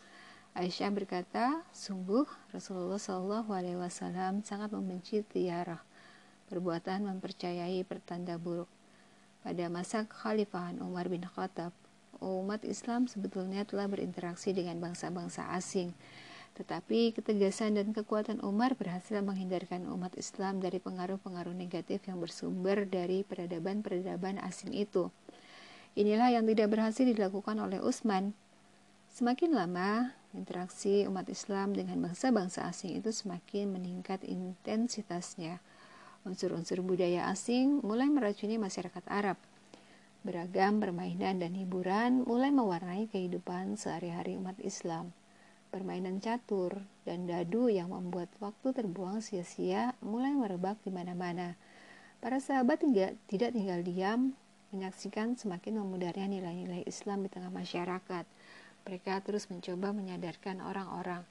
[0.52, 5.78] Aisyah berkata, sungguh Rasulullah Shallallahu Alaihi Wasallam sangat membenci tiarah,
[6.50, 8.66] perbuatan mempercayai pertanda buruk.
[9.40, 11.72] Pada masa kekhalifahan Umar bin Khattab,
[12.20, 15.94] umat Islam sebetulnya telah berinteraksi dengan bangsa-bangsa asing.
[16.58, 23.22] Tetapi ketegasan dan kekuatan Umar berhasil menghindarkan umat Islam dari pengaruh-pengaruh negatif yang bersumber dari
[23.22, 25.08] peradaban-peradaban asing itu.
[25.98, 28.34] Inilah yang tidak berhasil dilakukan oleh Utsman.
[29.10, 35.58] Semakin lama, interaksi umat Islam dengan bangsa-bangsa asing itu semakin meningkat intensitasnya
[36.22, 39.40] unsur-unsur budaya asing mulai meracuni masyarakat Arab.
[40.20, 45.16] Beragam permainan dan hiburan mulai mewarnai kehidupan sehari-hari umat Islam.
[45.70, 51.54] Permainan catur dan dadu yang membuat waktu terbuang sia-sia mulai merebak di mana-mana.
[52.18, 54.34] Para sahabat tidak, tidak tinggal diam
[54.74, 58.26] menyaksikan semakin memudarnya nilai-nilai Islam di tengah masyarakat.
[58.86, 61.22] Mereka terus mencoba menyadarkan orang-orang.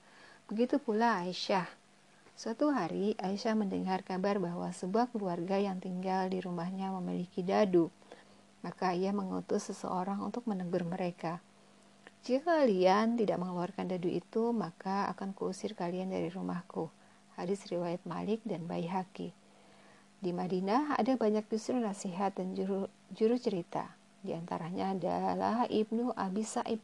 [0.47, 1.67] Begitu pula Aisyah
[2.39, 7.91] Suatu hari, Aisyah mendengar kabar bahwa sebuah keluarga yang tinggal di rumahnya memiliki dadu.
[8.63, 11.43] Maka ia mengutus seseorang untuk menegur mereka.
[12.24, 16.92] Jika kalian tidak mengeluarkan dadu itu, maka akan kuusir kalian dari rumahku.
[17.40, 19.32] Hadis riwayat Malik dan Baihaqi.
[20.20, 23.96] Di Madinah ada banyak justru nasihat dan juru, juru cerita.
[24.20, 26.84] Di antaranya adalah Ibnu Abi Sa'ib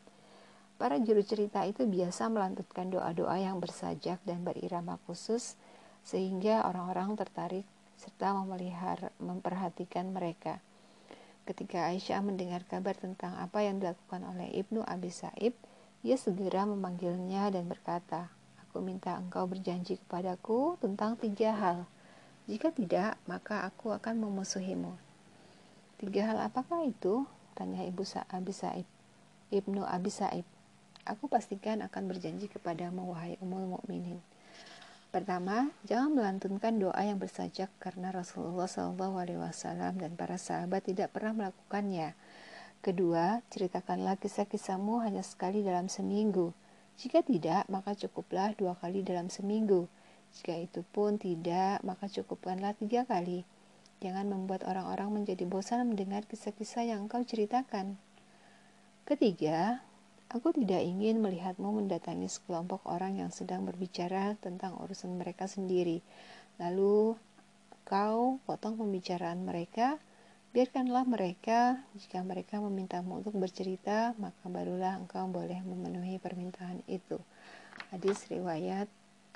[0.76, 5.56] Para juru cerita itu biasa melantutkan doa-doa yang bersajak dan berirama khusus
[6.04, 7.64] sehingga orang-orang tertarik
[7.96, 10.60] serta memelihara memperhatikan mereka.
[11.46, 15.54] Ketika Aisyah mendengar kabar tentang apa yang dilakukan oleh Ibnu Abi Saib,
[16.02, 18.34] ia segera memanggilnya dan berkata,
[18.66, 21.78] Aku minta engkau berjanji kepadaku tentang tiga hal.
[22.50, 24.98] Jika tidak, maka aku akan memusuhimu.
[26.02, 27.30] Tiga hal apakah itu?
[27.54, 28.02] Tanya Ibu
[28.34, 28.90] Abi Saib.
[29.54, 30.50] Ibnu Abi Saib.
[31.06, 34.18] Aku pastikan akan berjanji kepadamu wahai umul mukminin.
[35.16, 42.12] Pertama, jangan melantunkan doa yang bersajak karena Rasulullah SAW dan para sahabat tidak pernah melakukannya.
[42.84, 46.52] Kedua, ceritakanlah kisah-kisahmu hanya sekali dalam seminggu.
[47.00, 49.88] Jika tidak, maka cukuplah dua kali dalam seminggu.
[50.36, 53.48] Jika itu pun tidak, maka cukupkanlah tiga kali.
[54.04, 57.96] Jangan membuat orang-orang menjadi bosan mendengar kisah-kisah yang engkau ceritakan.
[59.08, 59.80] Ketiga,
[60.34, 66.02] Aku tidak ingin melihatmu mendatangi sekelompok orang yang sedang berbicara tentang urusan mereka sendiri.
[66.58, 67.14] Lalu
[67.86, 70.02] kau potong pembicaraan mereka,
[70.50, 77.22] biarkanlah mereka, jika mereka memintamu untuk bercerita, maka barulah engkau boleh memenuhi permintaan itu.
[77.94, 78.90] Hadis riwayat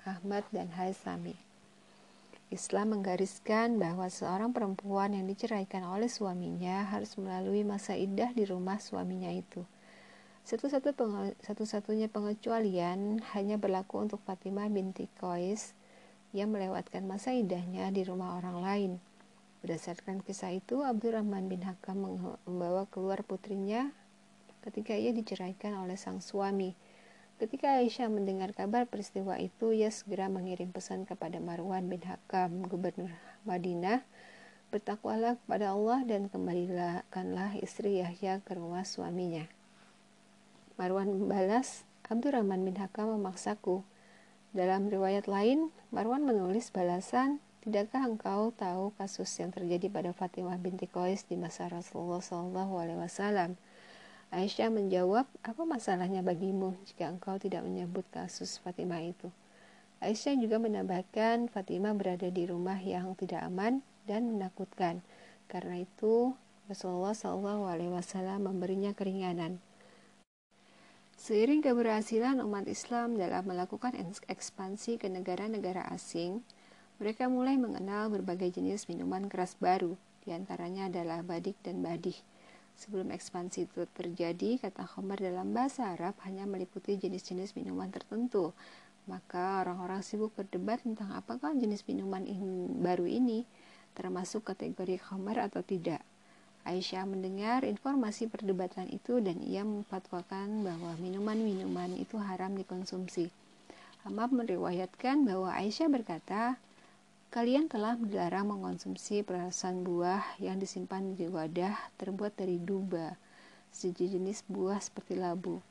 [0.09, 1.37] Ahmad dan Haisami.
[2.49, 8.81] Islam menggariskan bahwa seorang perempuan yang diceraikan oleh suaminya harus melalui masa iddah di rumah
[8.81, 9.61] suaminya itu.
[10.47, 10.91] Satu-satu
[11.43, 15.77] satu-satunya pengecualian hanya berlaku untuk Fatimah binti Qais
[16.33, 18.91] yang melewatkan masa idahnya di rumah orang lain.
[19.59, 22.07] Berdasarkan kisah itu, Abdurrahman bin Hakam
[22.47, 23.91] membawa keluar putrinya
[24.63, 26.79] ketika ia diceraikan oleh sang suami.
[27.39, 33.11] Ketika Aisyah mendengar kabar peristiwa itu, ia segera mengirim pesan kepada Marwan bin Hakam, gubernur
[33.43, 34.03] Madinah,
[34.71, 39.58] bertakwalah kepada Allah dan kembalikanlah istri Yahya ke rumah suaminya.
[40.79, 43.83] Marwan membalas, Abdurrahman bin Hakam memaksaku.
[44.55, 50.87] Dalam riwayat lain, Marwan menulis balasan, Tidakkah engkau tahu kasus yang terjadi pada Fatimah binti
[50.87, 53.59] Qais di masa Rasulullah SAW?
[54.31, 59.27] Aisyah menjawab, apa masalahnya bagimu jika engkau tidak menyebut kasus Fatimah itu?
[59.99, 65.03] Aisyah juga menambahkan Fatimah berada di rumah yang tidak aman dan menakutkan.
[65.51, 66.31] Karena itu
[66.71, 67.67] Rasulullah SAW
[68.39, 69.59] memberinya keringanan.
[71.19, 73.91] Seiring keberhasilan umat Islam dalam melakukan
[74.31, 76.39] ekspansi ke negara-negara asing,
[76.95, 82.15] mereka mulai mengenal berbagai jenis minuman keras baru, di antaranya adalah badik dan badih.
[82.79, 88.55] Sebelum ekspansi itu terjadi, kata Khomer dalam bahasa Arab hanya meliputi jenis-jenis minuman tertentu.
[89.03, 93.43] Maka orang-orang sibuk berdebat tentang apakah jenis minuman in baru ini
[93.91, 95.99] termasuk kategori Khomer atau tidak.
[96.69, 103.33] Aisyah mendengar informasi perdebatan itu dan ia memfatwakan bahwa minuman-minuman itu haram dikonsumsi.
[104.05, 106.61] Ahmad meriwayatkan bahwa Aisyah berkata,
[107.29, 113.17] Kalian telah dilarang mengonsumsi perasan buah yang disimpan di wadah terbuat dari duba,
[113.69, 115.61] sejenis buah seperti labu,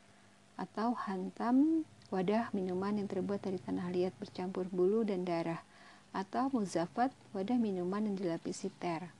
[0.54, 1.82] atau hantam
[2.14, 5.58] wadah minuman yang terbuat dari tanah liat bercampur bulu dan darah,
[6.14, 9.10] atau muzafat wadah minuman yang dilapisi ter.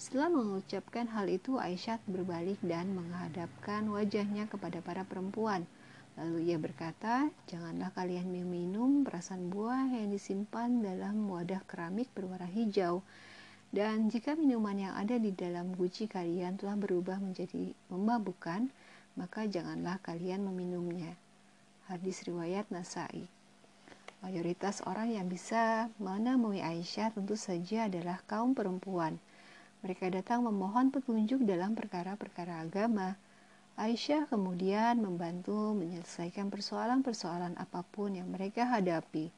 [0.00, 5.68] Setelah mengucapkan hal itu, Aisyah berbalik dan menghadapkan wajahnya kepada para perempuan.
[6.16, 13.00] Lalu ia berkata, janganlah kalian meminum perasan buah yang disimpan dalam wadah keramik berwarna hijau.
[13.72, 18.68] Dan jika minuman yang ada di dalam guci kalian telah berubah menjadi memabukkan,
[19.16, 21.16] maka janganlah kalian meminumnya.
[21.88, 23.24] Hadis riwayat Nasai.
[24.20, 29.16] Mayoritas orang yang bisa menemui Aisyah tentu saja adalah kaum perempuan–
[29.82, 33.18] mereka datang memohon petunjuk dalam perkara-perkara agama.
[33.74, 39.34] Aisyah kemudian membantu menyelesaikan persoalan-persoalan apa pun yang mereka hadapi.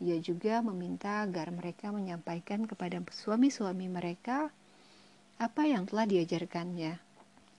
[0.00, 4.48] Ia juga meminta agar mereka menyampaikan kepada suami-suami mereka
[5.36, 6.96] apa yang telah diajarkannya.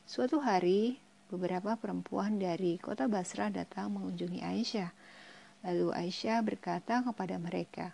[0.09, 0.97] Suatu hari,
[1.29, 4.89] beberapa perempuan dari kota Basrah datang mengunjungi Aisyah.
[5.65, 7.93] Lalu Aisyah berkata kepada mereka,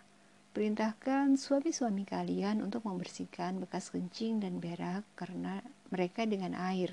[0.52, 6.92] Perintahkan suami-suami kalian untuk membersihkan bekas kencing dan berak karena mereka dengan air.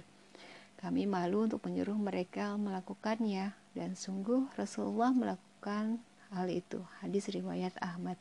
[0.80, 6.00] Kami malu untuk menyuruh mereka melakukannya dan sungguh Rasulullah melakukan
[6.32, 6.80] hal itu.
[7.04, 8.16] Hadis riwayat Ahmad.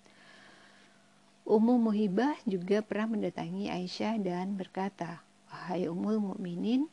[1.46, 5.22] Ummu Muhibah juga pernah mendatangi Aisyah dan berkata,
[5.54, 6.90] Wahai Ummul Mukminin,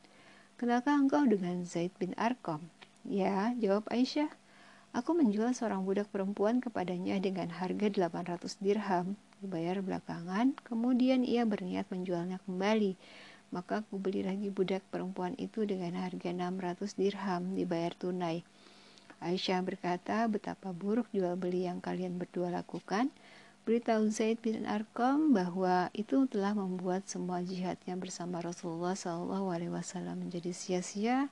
[0.62, 2.62] kenalkah engkau dengan Zaid bin Arkom?
[3.10, 4.30] Ya, jawab Aisyah.
[4.96, 11.92] Aku menjual seorang budak perempuan kepadanya dengan harga 800 dirham, dibayar belakangan, kemudian ia berniat
[11.92, 12.96] menjualnya kembali.
[13.52, 18.48] Maka aku beli lagi budak perempuan itu dengan harga 600 dirham, dibayar tunai.
[19.20, 23.12] Aisyah berkata, betapa buruk jual beli yang kalian berdua lakukan.
[23.68, 29.44] Beritahu Zaid bin Arqam bahwa itu telah membuat semua jihadnya bersama Rasulullah SAW
[30.16, 31.28] menjadi sia-sia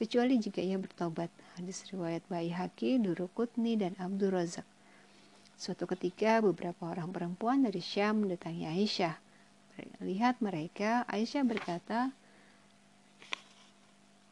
[0.00, 1.28] kecuali jika ia bertobat.
[1.54, 4.66] Hadis riwayat Baihaqi, Durukutni, dan Abdul Razak.
[5.54, 9.14] Suatu ketika beberapa orang perempuan dari Syam mendatangi Aisyah.
[10.02, 12.10] Lihat mereka, Aisyah berkata,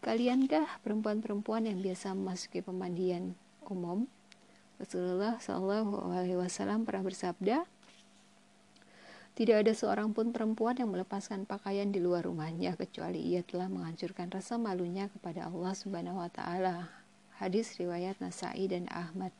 [0.03, 3.39] Kaliankah perempuan-perempuan yang biasa memasuki pemandian
[3.71, 4.11] umum?
[4.83, 7.63] Rasulullah Wasallam pernah bersabda,
[9.39, 14.27] tidak ada seorang pun perempuan yang melepaskan pakaian di luar rumahnya kecuali ia telah menghancurkan
[14.29, 17.02] rasa malunya kepada Allah Subhanahu wa taala.
[17.43, 19.35] Hadis riwayat Nasai dan Ahmad.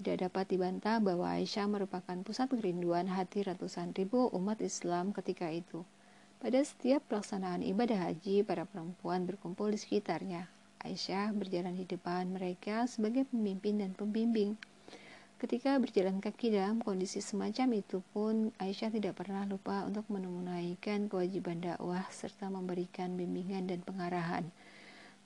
[0.00, 5.84] Tidak dapat dibantah bahwa Aisyah merupakan pusat kerinduan hati ratusan ribu umat Islam ketika itu.
[6.40, 10.48] Pada setiap pelaksanaan ibadah haji, para perempuan berkumpul di sekitarnya.
[10.80, 14.56] Aisyah berjalan di depan mereka sebagai pemimpin dan pembimbing.
[15.36, 21.60] Ketika berjalan kaki dalam kondisi semacam itu pun, Aisyah tidak pernah lupa untuk menunaikan kewajiban
[21.60, 24.48] dakwah serta memberikan bimbingan dan pengarahan.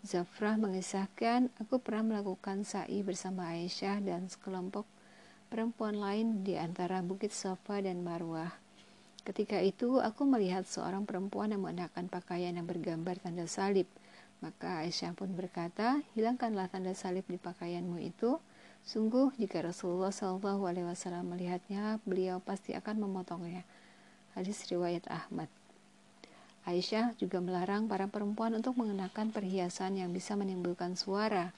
[0.05, 4.85] Zafrah mengisahkan, aku pernah melakukan sa'i bersama Aisyah dan sekelompok
[5.49, 8.53] perempuan lain di antara Bukit Safa dan Marwah.
[9.25, 13.89] Ketika itu, aku melihat seorang perempuan yang mengenakan pakaian yang bergambar tanda salib.
[14.45, 18.37] Maka Aisyah pun berkata, hilangkanlah tanda salib di pakaianmu itu,
[18.85, 23.65] Sungguh jika Rasulullah Wasallam melihatnya, beliau pasti akan memotongnya.
[24.37, 25.49] Hadis riwayat Ahmad.
[26.65, 31.53] Aisyah juga melarang para perempuan untuk mengenakan perhiasan yang bisa menimbulkan suara.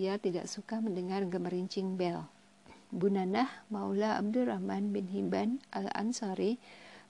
[0.00, 2.24] Ia tidak suka mendengar gemerincing bel.
[2.88, 6.56] Bunanah Maula Abdurrahman bin Himban al-Ansari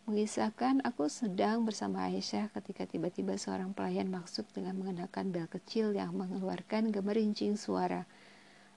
[0.06, 6.14] mengisahkan aku sedang bersama Aisyah ketika tiba-tiba seorang pelayan masuk dengan mengenakan bel kecil yang
[6.14, 8.06] mengeluarkan gemerincing suara.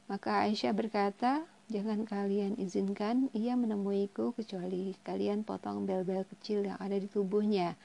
[0.09, 6.97] Maka Aisyah berkata, Jangan kalian izinkan ia menemuiku kecuali kalian potong bel-bel kecil yang ada
[6.97, 7.77] di tubuhnya.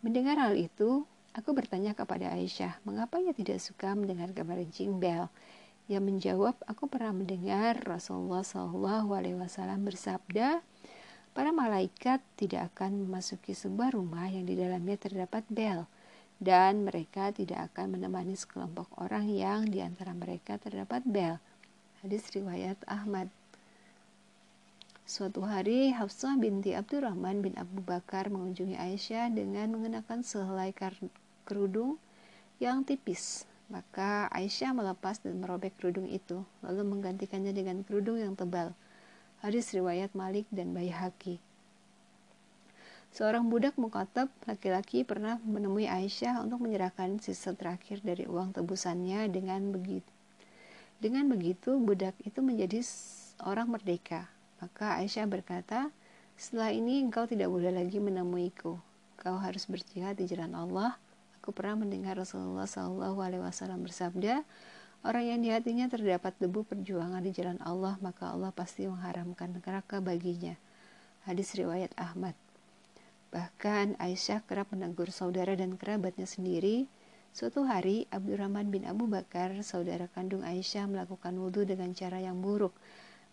[0.00, 1.04] Mendengar hal itu,
[1.36, 4.56] aku bertanya kepada Aisyah, mengapa ia tidak suka mendengar kabar
[4.96, 5.28] bel?
[5.92, 10.64] Ia menjawab, aku pernah mendengar Rasulullah Shallallahu Alaihi Wasallam bersabda,
[11.36, 15.84] para malaikat tidak akan memasuki sebuah rumah yang di dalamnya terdapat bel,
[16.40, 21.36] dan mereka tidak akan menemani sekelompok orang yang di antara mereka terdapat bel.
[22.00, 23.28] Hadis riwayat Ahmad.
[25.04, 30.72] Suatu hari Hafsah binti Abdurrahman bin Abu Bakar mengunjungi Aisyah dengan mengenakan sehelai
[31.44, 32.00] kerudung
[32.56, 33.44] yang tipis.
[33.68, 38.72] Maka Aisyah melepas dan merobek kerudung itu, lalu menggantikannya dengan kerudung yang tebal.
[39.44, 41.36] Hadis riwayat Malik dan Bayhaqi.
[43.12, 49.68] Seorang budak mukatab laki-laki pernah menemui Aisyah untuk menyerahkan sisa terakhir dari uang tebusannya dengan
[49.68, 50.08] begitu.
[51.00, 52.84] Dengan begitu, budak itu menjadi
[53.40, 54.28] orang merdeka.
[54.60, 55.88] Maka Aisyah berkata,
[56.36, 58.76] setelah ini engkau tidak boleh lagi menemuiku.
[59.16, 61.00] Kau harus berjihad di jalan Allah.
[61.40, 64.44] Aku pernah mendengar Rasulullah Shallallahu Alaihi Wasallam bersabda,
[65.00, 70.04] orang yang di hatinya terdapat debu perjuangan di jalan Allah, maka Allah pasti mengharamkan neraka
[70.04, 70.52] baginya.
[71.24, 72.36] Hadis riwayat Ahmad.
[73.32, 76.92] Bahkan Aisyah kerap menegur saudara dan kerabatnya sendiri.
[77.30, 82.74] Suatu hari, Abdurrahman bin Abu Bakar, saudara kandung Aisyah, melakukan wudhu dengan cara yang buruk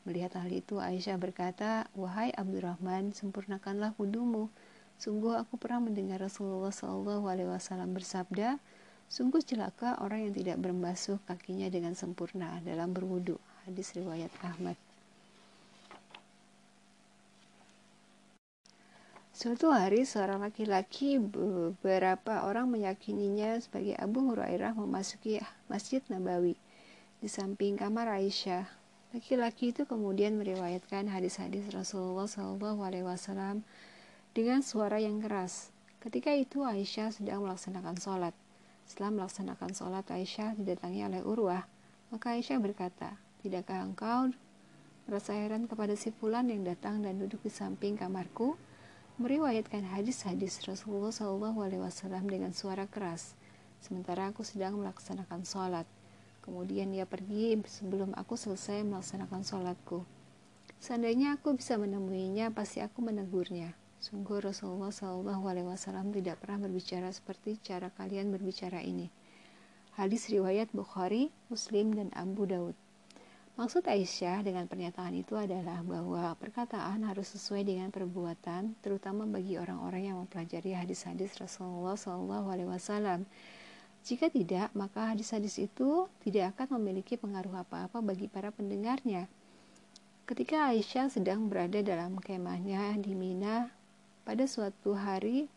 [0.07, 4.47] Melihat hal itu, Aisyah berkata, Wahai Abdurrahman, sempurnakanlah wudumu.
[4.95, 8.55] Sungguh aku pernah mendengar Rasulullah Wasallam bersabda,
[9.11, 13.35] Sungguh celaka orang yang tidak membasuh kakinya dengan sempurna dalam berwudu.
[13.67, 14.86] Hadis riwayat Ahmad.
[19.37, 25.37] Suatu hari seorang laki-laki beberapa orang meyakininya sebagai Abu Hurairah memasuki
[25.69, 26.57] Masjid Nabawi
[27.21, 28.65] di samping kamar Aisyah.
[29.13, 33.61] Laki-laki itu kemudian meriwayatkan hadis-hadis Rasulullah SAW
[34.33, 35.69] dengan suara yang keras.
[36.01, 38.33] Ketika itu Aisyah sedang melaksanakan sholat.
[38.89, 41.69] Setelah melaksanakan sholat, Aisyah didatangi oleh Urwah.
[42.09, 44.33] Maka Aisyah berkata, Tidakkah engkau
[45.05, 48.57] merasa heran kepada si fulan yang datang dan duduk di samping kamarku?
[49.17, 51.89] Meriwayatkan hadis-hadis Rasulullah SAW
[52.29, 53.33] dengan suara keras.
[53.81, 55.89] Sementara aku sedang melaksanakan sholat.
[56.45, 60.05] Kemudian dia pergi sebelum aku selesai melaksanakan sholatku.
[60.77, 63.73] Seandainya aku bisa menemuinya, pasti aku menegurnya.
[63.97, 69.09] Sungguh Rasulullah Shallallahu Alaihi Wasallam tidak pernah berbicara seperti cara kalian berbicara ini.
[69.97, 72.77] Hadis riwayat Bukhari, Muslim, dan Abu Daud.
[73.57, 80.13] Maksud Aisyah dengan pernyataan itu adalah bahwa perkataan harus sesuai dengan perbuatan, terutama bagi orang-orang
[80.13, 83.25] yang mempelajari hadis-hadis Rasulullah Wasallam
[84.07, 89.27] jika tidak, maka hadis-hadis itu tidak akan memiliki pengaruh apa-apa bagi para pendengarnya.
[90.23, 93.67] Ketika Aisyah sedang berada dalam kemahnya di Mina
[94.23, 95.51] pada suatu hari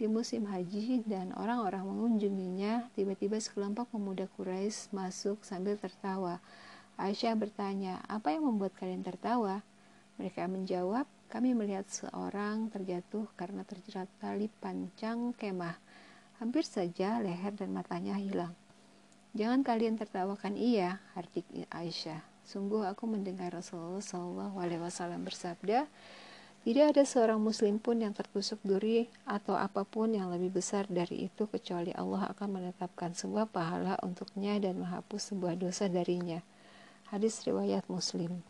[0.00, 6.40] di musim haji dan orang-orang mengunjunginya, tiba-tiba sekelompok pemuda Quraisy masuk sambil tertawa.
[7.00, 9.64] Aisyah bertanya, "Apa yang membuat kalian tertawa?"
[10.20, 15.80] Mereka menjawab, "Kami melihat seorang terjatuh karena terjerat tali pancang kemah."
[16.36, 18.52] Hampir saja leher dan matanya hilang.
[19.32, 22.20] Jangan kalian tertawakan ia, hardik Aisyah.
[22.44, 24.02] Sungguh aku mendengar Rasulullah
[24.52, 25.86] Wasallam bersabda,
[26.60, 31.24] tidak ada seorang muslim pun yang tertusuk duri atau apa pun yang lebih besar dari
[31.30, 36.44] itu kecuali Allah akan menetapkan sebuah pahala untuknya dan menghapus sebuah dosa darinya.
[37.10, 38.46] Hadis riwayat Muslim.